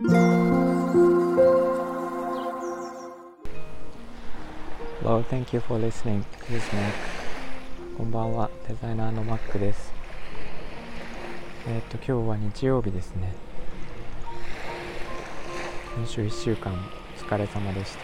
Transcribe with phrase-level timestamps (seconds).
[0.00, 0.14] Hello,
[5.28, 6.24] thank you for listening.
[6.48, 6.92] This is Mac.
[7.96, 9.92] こんばんは、デザイナーの Mac です。
[11.66, 13.34] えっ、と、今日は日曜日ですね。
[15.96, 16.76] 先週1週間お
[17.20, 17.96] 疲れ様でし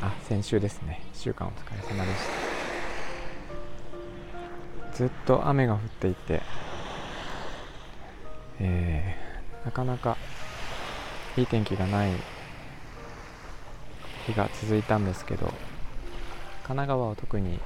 [0.00, 0.06] た。
[0.06, 1.02] あ、先週ですね。
[1.14, 2.20] 1週間お疲れ様でし
[4.92, 4.96] た。
[4.96, 6.42] ずっと雨が降っていて、
[8.60, 10.16] えー、なかなか
[11.40, 12.12] いい天気がない
[14.26, 15.56] 日が続いたんですけど神
[16.64, 17.58] 奈川は特に、えー、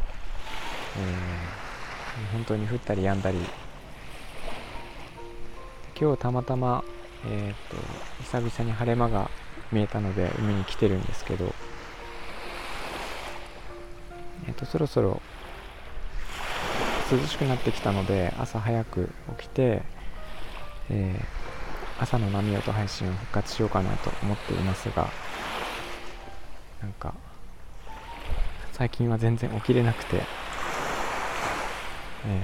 [2.32, 3.38] 本当に降ったりやんだり。
[6.00, 6.82] 今日たまたま、
[7.26, 7.76] えーと、
[8.22, 9.30] 久々に晴れ間が
[9.70, 11.54] 見えたので海に来てるんですけど、
[14.48, 15.20] えーと、そろそろ
[17.12, 19.82] 涼しくなってきたので朝早く起きて、
[20.90, 21.43] えー、
[21.98, 25.08] 朝の波音配信を復活しようかなと思っていますが
[26.82, 27.14] なんか
[28.72, 30.16] 最近は全然起きれなくて、
[32.26, 32.40] え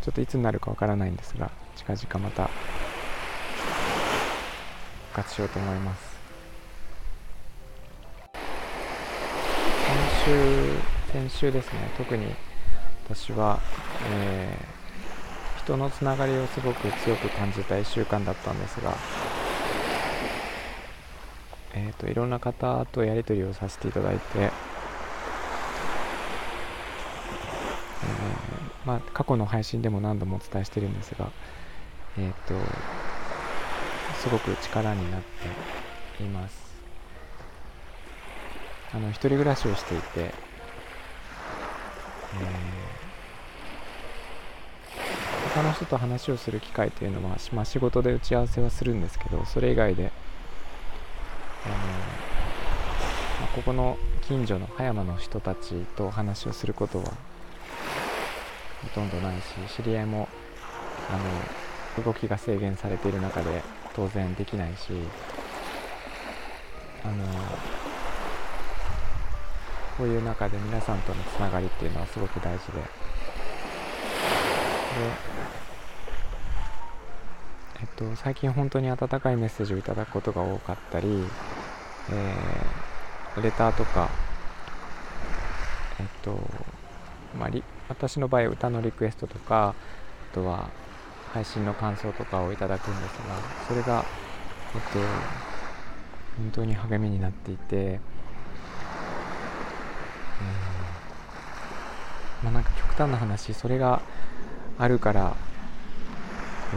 [0.00, 2.48] ー、ちょっといつになるかわからないんですが近々また
[5.08, 6.18] 復活しようと思います。
[9.88, 10.72] 先週
[11.12, 12.26] 先週ですね特に
[13.06, 13.58] 私は、
[14.10, 14.77] えー、
[15.68, 18.96] 人のつながりをすごく強く感じた1週間だったんですが
[21.74, 24.50] えーと、いろんな方とやり取りをさせていただいて、えー、
[28.86, 31.30] まあ、過去の配信でも何度もお伝えしてるんですが、
[32.16, 32.54] えーと、
[34.18, 35.20] すごく力になっ
[36.18, 36.74] ています。
[38.94, 42.87] あの一人暮らしをしていて、えー、
[45.58, 50.12] 他の人と話をする機会というのは、まあ、仕事で打ち合わせはするんですけどそれ以外で
[51.64, 51.80] あの、ま
[53.44, 60.28] あ、ここの近所の葉山の人たちと話をすることはほとんどないし知り合いも
[61.10, 61.18] あ
[61.98, 63.64] の動きが制限されている中で
[63.96, 64.92] 当然できないし
[67.02, 67.24] あの
[69.96, 73.08] こういう中で皆さんとのつながりっていうのはすごく大事で
[77.80, 81.08] えっと、最近本当に温かいメッセージをいただくことが多かったり、
[82.10, 84.08] えー、レターとか、
[86.00, 86.38] えっと、
[87.38, 87.50] まあ、
[87.88, 89.74] 私の場合歌のリクエストとか
[90.32, 90.70] あとは
[91.32, 94.04] 配信の感想とかをいただくんですがそれが、
[94.74, 94.98] えっと、
[96.38, 104.00] 本当に励みになっていて、えー、まあ、なんか極端な話それが
[104.78, 105.36] あるから
[106.70, 106.76] こ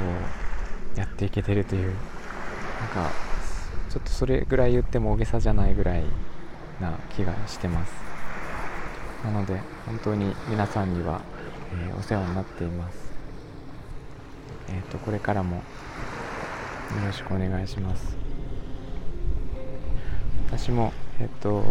[0.95, 1.93] うやっていけてるという。
[2.81, 3.11] なんか
[3.89, 6.03] ちょっとそれぐらい言っても大げさじゃないぐらい
[6.79, 7.93] な気がしてます。
[9.23, 11.21] なので本当に皆さんには、
[11.87, 13.11] えー、お世話になっています。
[14.69, 15.63] えっ、ー、とこれからもよ
[17.05, 18.17] ろしくお願いします。
[20.47, 21.63] 私もえっ、ー、と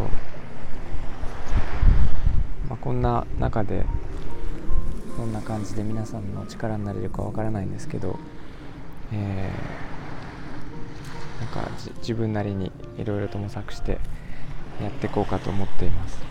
[2.68, 3.84] まあ、こんな中で
[5.20, 8.18] どんな感じで皆さんの力になれるかわからないんですけど
[9.12, 13.98] えー、なんか自分なりにいろいろと模索して
[14.80, 16.22] やっていこうかと思っています、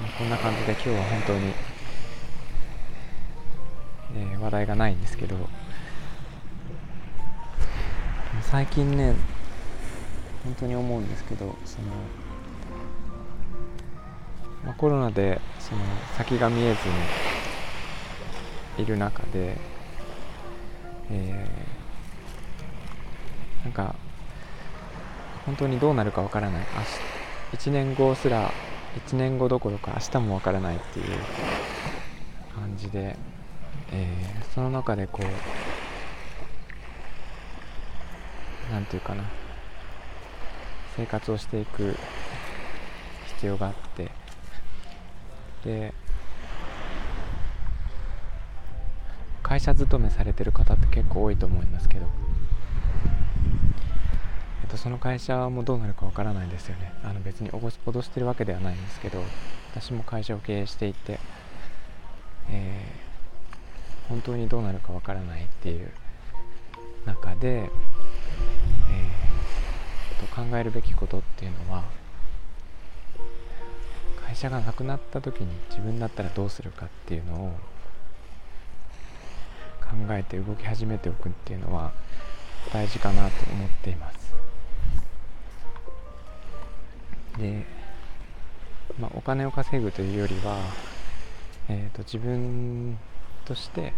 [0.00, 1.52] まあ、こんな感じで今日は本当に、
[4.16, 5.36] えー、話題がないんですけど
[8.42, 9.14] 最近ね
[10.42, 11.86] 本当に思うんですけどその、
[14.64, 15.82] まあ、コロナでその
[16.16, 16.78] 先が見えず
[18.78, 19.56] にいる中で、
[21.10, 23.94] えー、なんか
[25.46, 26.66] 本当にどうなるかわからない。
[27.52, 28.52] 1年後すら
[29.06, 31.06] 1年後どころか明日もわからないっていう
[32.54, 33.16] 感じで、
[33.92, 35.26] えー、その中でこう
[38.72, 39.24] 何て言うかな
[40.96, 41.96] 生活をしていく
[43.28, 44.10] 必要があって
[45.68, 45.92] で
[49.42, 52.06] 会社勤めされてる方って結構多いと思いますけど、
[54.62, 56.92] えっと、その会社もどうなるかわからないですよね。
[57.02, 59.22] あの別に脅してるわけではないんですけど
[59.74, 61.20] 私も会社を経営していて、
[62.50, 65.90] えー、本当にどうなるかわからないっていう
[67.04, 71.84] 中で、えー、と考えるべきことっていうのは
[74.38, 77.50] 社がなくなった時に自分だったらどうするかっていうのを
[79.80, 81.92] 考えて動き始めておくっていうのは
[82.72, 84.32] 大事かなと思っています。
[87.36, 87.64] で、
[89.00, 90.56] まあ、お金を稼ぐというよりは、
[91.68, 92.96] えーと、自分
[93.44, 93.92] として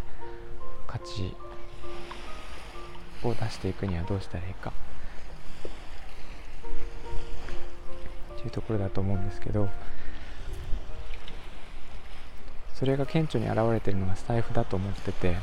[0.86, 1.34] 価値
[3.22, 4.72] を出していくにはどうしたらいいか。
[8.36, 9.68] っていうところだと思うんですけど
[12.80, 15.36] それが顕著に現れてるのがスタイフだと思ってて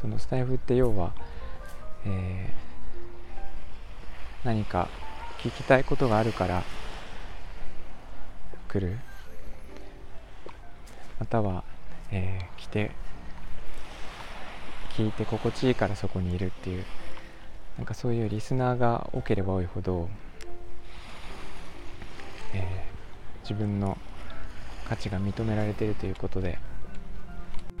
[0.00, 1.12] そのスタイフって要は、
[2.04, 4.88] えー、何か
[5.38, 6.64] 聞きたいことがあるから
[8.66, 8.98] 来る。
[11.20, 11.62] または、
[12.10, 12.90] えー、来て
[14.96, 16.84] 聞いて心地いいからそこにいるっていう。
[17.78, 20.08] なんかそういうリスナーが多ければ多いほど、
[22.54, 23.96] えー、自分の
[24.90, 26.58] 価値が認められているということで。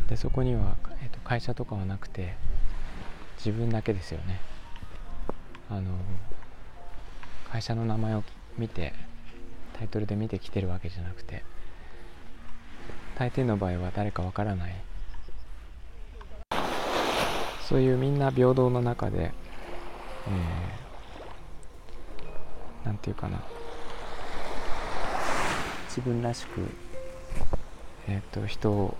[0.08, 2.34] でそこには、えーと、会社とかはなくて
[3.36, 4.40] 自分だけですよね。
[5.68, 5.90] あの
[7.50, 8.22] 会社の名前を
[8.56, 8.92] 見て
[9.76, 11.44] タイトルで見てきてるわけじゃなくて
[13.16, 14.74] 大抵の場合は誰かわからない。
[17.68, 23.42] そういうみんな平等の中で、えー、なんていうかな。
[25.88, 26.89] 自分らしく
[28.08, 28.96] えーと、人を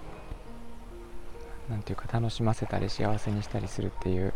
[1.68, 4.34] 何ていうか楽しませたり幸せにしたりするっていう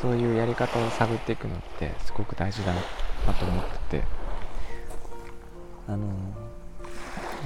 [0.00, 2.80] そういうやり方を探っていくのってすごく大事だな
[3.34, 4.04] と思ってて
[5.88, 6.06] あの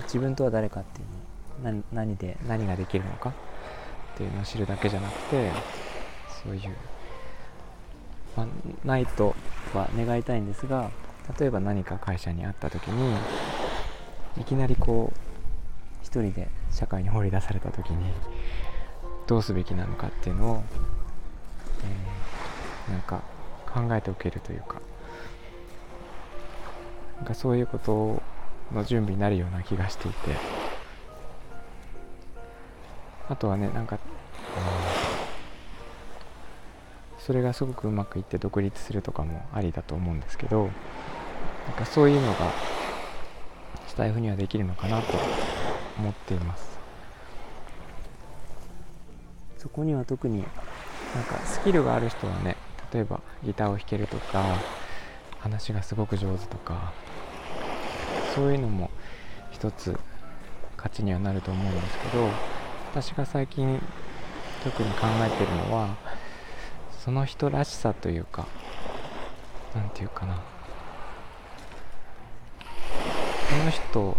[0.03, 3.31] 自分とは誰かっていうの何で何ができるのか
[4.15, 5.51] っていうのを知るだけじゃなくて
[6.45, 6.77] そういう、
[8.37, 8.47] まあ、
[8.85, 9.35] ないと
[9.73, 10.91] は願いたいんですが
[11.39, 13.17] 例えば何か会社に会った時に
[14.41, 15.19] いきなりこう
[16.03, 18.13] 一人で社会に放り出された時に
[19.27, 20.63] どうすべきなのかっていうのを、
[22.89, 23.23] えー、なんか
[23.73, 24.81] 考えておけるというか
[27.19, 28.23] なんかそういうこと
[28.75, 30.63] の準備になるような気がしていて。
[33.33, 33.99] あとはねなんか、
[37.19, 40.69] それがすごくうまくいって独立するとかもありだと思うんですけど
[41.67, 42.53] なんかそういうのが
[43.93, 45.19] スタイフにはできるのかなと
[45.99, 46.79] 思っています。
[49.59, 50.47] そこには特になん
[51.25, 52.57] かスキルがある人はね
[52.91, 54.65] 例えばギターを弾けるとか
[55.41, 56.95] 話がすごく上手とか
[58.35, 58.91] そういうのも
[59.51, 60.01] 一つ
[60.79, 62.31] 価値にはなると思うんですけど
[62.93, 63.79] 私が最近
[64.65, 65.97] 特に考えてるのは
[67.05, 68.47] その人らしさというか
[69.75, 70.41] 何て言うかな
[73.42, 74.17] そその人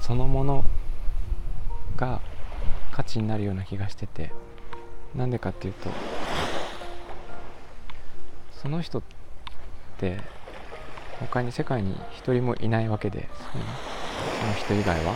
[0.00, 0.64] そのもの
[1.96, 2.20] が
[2.92, 4.30] 価値になるような気がしてて
[5.16, 5.90] なんでかっていうと
[8.52, 9.02] その人っ
[9.98, 10.18] て
[11.18, 13.28] 他に世界に一人もいないわけで
[14.40, 15.14] その人以外は。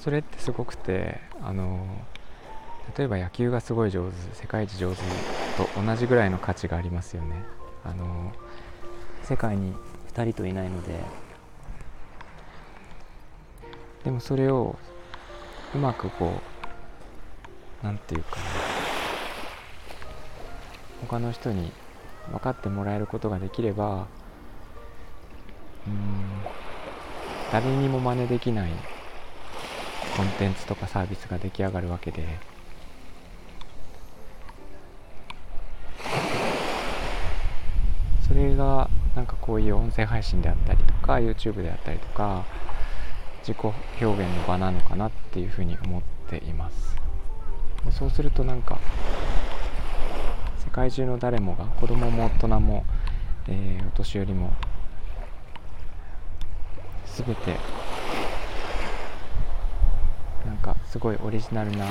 [0.00, 1.86] それってすごくてあの
[2.96, 5.02] 例えば野球がすごい上手世界一上手
[5.56, 7.44] と同じぐらいの価値がありますよね。
[7.84, 8.32] あの
[9.22, 9.74] 世界に
[10.12, 11.00] 2人といないので。
[14.04, 14.76] でもそれを
[15.74, 16.32] うまくこ
[17.82, 18.42] う何て言うかな。
[21.02, 21.72] 他の人に
[22.30, 24.06] 分かってもらえることができれば
[25.86, 26.44] うん
[27.52, 28.70] 誰にも真似できない
[30.16, 32.26] コンテンツとかサービスが出来上がるわけで。
[38.28, 42.44] それがなんかこういう音声配信であったりとか YouTube であったりとか
[43.40, 43.74] 自己表
[44.04, 46.96] 現の場なのかなっていうふうに思っています。
[47.90, 48.78] そうするとなんか
[50.58, 52.84] 世界中の誰もが子供も大人も、
[53.48, 54.52] えー、お年寄りも
[57.06, 57.56] 全て
[60.46, 61.86] なんかすごいオリジナルな、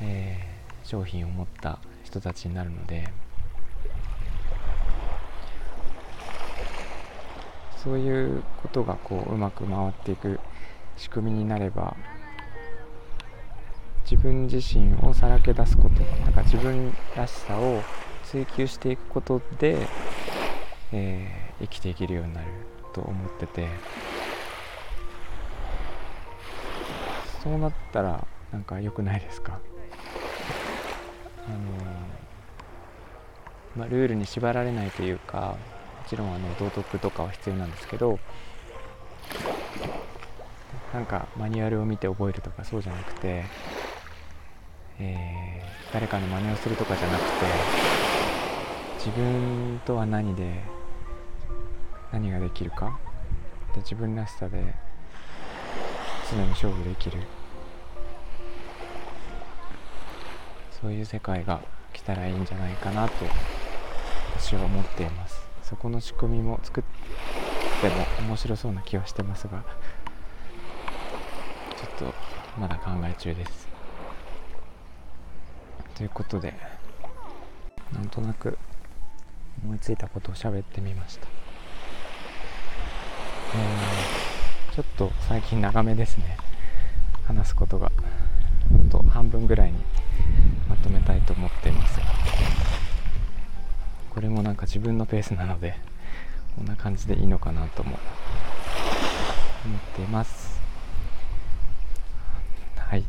[0.00, 3.08] えー、商品を持った人たちになるので
[7.86, 10.40] そういうことがこううまく回っていく
[10.96, 11.94] 仕組みになれば
[14.10, 17.82] 自分自身をさらけ出すことなんか自分らしさを
[18.24, 19.86] 追求していくことで、
[20.90, 22.46] えー、生きていけるようになる
[22.92, 23.68] と思ってて。
[27.44, 29.60] そうなったらなんか良くないですか？
[31.46, 31.58] あの
[33.76, 35.56] まあ、ルールに縛られないというか
[36.08, 38.18] ちろんあの道徳とかは必要なんですけど
[40.92, 43.44] なんかマニュアルを見て覚えるとかそうじゃなくて、
[44.98, 47.30] えー、誰かの真似をするとかじゃなくて
[48.98, 50.62] 自分とは何で
[52.12, 52.98] 何ができるか
[53.74, 54.74] で自分らしさで
[56.30, 57.18] 常に勝負できる。
[60.80, 61.60] そういう世界が
[61.92, 63.14] 来たらいいんじゃないかなと
[64.38, 65.45] 私は思っています。
[65.68, 66.84] そこの仕組みも作っ
[67.82, 69.64] ても面白そうな気はしてますが
[71.76, 72.14] ちょっと
[72.56, 73.66] まだ考え中です。
[75.96, 76.54] ということで
[77.92, 78.56] なんとなく
[79.64, 81.26] 思いついたことを喋ってみました。
[83.54, 86.36] えー、ちょっと最近長めですね。
[87.26, 87.90] 話すことが。
[88.70, 89.78] ほんと半分ぐらいに
[90.68, 92.00] まとめたいと思っています。
[94.16, 95.76] これもなんか自分のペースなので
[96.56, 97.98] こんな感じでいいのかなとも
[99.66, 100.58] 思っています。
[102.78, 103.04] はい。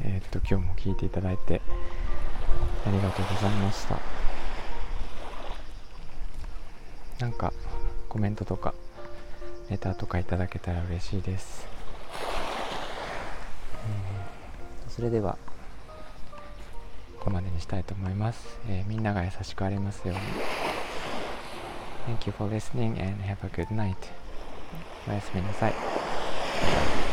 [0.00, 1.60] えー、っと今日も聞いていただいて
[2.86, 3.98] ありがとうございました。
[7.20, 7.52] なんか
[8.08, 8.72] コメントとか
[9.68, 11.66] レターとかいただけたら嬉しいです、
[14.86, 15.36] うん、それでは
[17.22, 20.16] ここまでにしたいと思います、えー、みんなが優しくありますよう
[22.08, 23.94] に Thank you for listening and have a good night
[25.08, 27.11] おやすみなさい